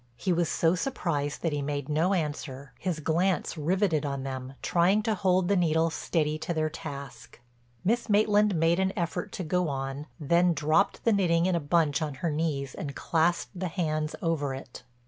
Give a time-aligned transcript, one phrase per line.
[0.17, 5.03] He was so surprised that he made no answer, his glance riveted on them trying
[5.03, 7.39] to hold the needles steady to their task.
[7.85, 12.01] Miss Maitland made an effort to go on, then dropped the knitting in a bunch
[12.01, 14.81] on her knees and clasped the hands over it.